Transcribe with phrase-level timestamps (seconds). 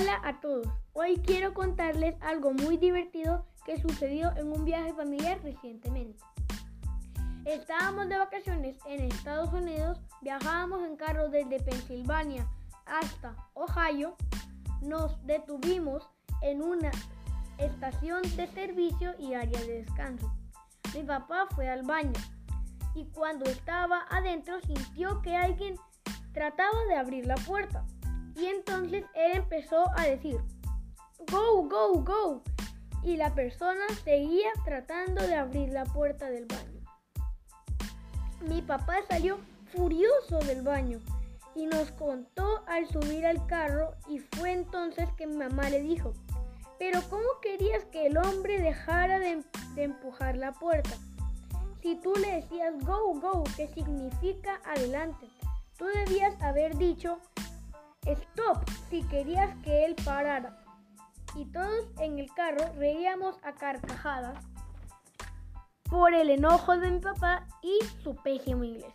[0.00, 0.66] Hola a todos.
[0.94, 6.24] Hoy quiero contarles algo muy divertido que sucedió en un viaje familiar recientemente.
[7.44, 12.48] Estábamos de vacaciones en Estados Unidos, viajábamos en carro desde Pensilvania
[12.86, 14.16] hasta Ohio.
[14.80, 16.08] Nos detuvimos
[16.40, 16.92] en una
[17.58, 20.32] estación de servicio y área de descanso.
[20.94, 22.18] Mi papá fue al baño
[22.94, 25.74] y cuando estaba adentro sintió que alguien
[26.32, 27.84] trataba de abrir la puerta.
[28.34, 30.38] Y entonces él empezó a decir,
[31.30, 32.42] go, go, go.
[33.02, 36.80] Y la persona seguía tratando de abrir la puerta del baño.
[38.42, 39.38] Mi papá salió
[39.72, 40.98] furioso del baño
[41.54, 46.12] y nos contó al subir al carro y fue entonces que mi mamá le dijo,
[46.78, 50.96] pero ¿cómo querías que el hombre dejara de, de empujar la puerta?
[51.82, 55.26] Si tú le decías go, go, que significa adelante,
[55.76, 57.18] tú debías haber dicho
[58.06, 60.56] Stop si querías que él parara.
[61.34, 64.38] Y todos en el carro reíamos a carcajadas
[65.88, 68.94] por el enojo de mi papá y su pésimo inglés.